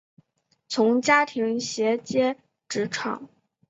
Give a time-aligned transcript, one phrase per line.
[0.67, 2.35] 从家庭衔接
[2.67, 3.29] 职场